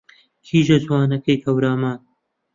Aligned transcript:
کیژە 0.45 0.77
جوانەکەی 0.83 1.41
هەورامان 1.45 1.99